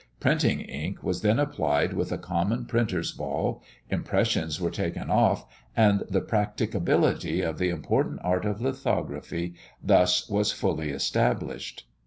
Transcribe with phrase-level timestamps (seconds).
[0.19, 5.45] Printing ink was then applied with a common printer's ball, impressions were taken off,
[5.77, 9.53] and the practicability of the important art of lithography
[9.83, 11.85] thus was fully established.